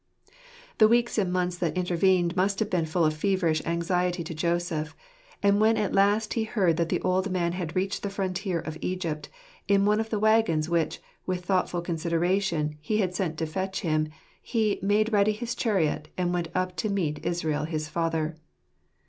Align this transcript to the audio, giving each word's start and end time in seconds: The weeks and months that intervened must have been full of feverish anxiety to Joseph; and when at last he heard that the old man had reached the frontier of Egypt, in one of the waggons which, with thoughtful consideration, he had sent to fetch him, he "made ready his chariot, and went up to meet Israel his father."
The 0.79 0.87
weeks 0.87 1.19
and 1.19 1.31
months 1.31 1.59
that 1.59 1.77
intervened 1.77 2.35
must 2.35 2.57
have 2.57 2.71
been 2.71 2.87
full 2.87 3.05
of 3.05 3.13
feverish 3.13 3.61
anxiety 3.67 4.23
to 4.23 4.33
Joseph; 4.33 4.95
and 5.43 5.61
when 5.61 5.77
at 5.77 5.93
last 5.93 6.33
he 6.33 6.43
heard 6.43 6.77
that 6.77 6.89
the 6.89 6.99
old 7.01 7.29
man 7.29 7.51
had 7.51 7.75
reached 7.75 8.01
the 8.01 8.09
frontier 8.09 8.59
of 8.59 8.79
Egypt, 8.81 9.29
in 9.67 9.85
one 9.85 9.99
of 9.99 10.09
the 10.09 10.17
waggons 10.17 10.67
which, 10.67 11.01
with 11.27 11.45
thoughtful 11.45 11.81
consideration, 11.81 12.79
he 12.81 12.97
had 12.97 13.13
sent 13.13 13.37
to 13.37 13.45
fetch 13.45 13.81
him, 13.81 14.07
he 14.41 14.79
"made 14.81 15.13
ready 15.13 15.33
his 15.33 15.53
chariot, 15.53 16.07
and 16.17 16.33
went 16.33 16.47
up 16.55 16.75
to 16.77 16.89
meet 16.89 17.23
Israel 17.23 17.65
his 17.65 17.87
father." 17.87 18.35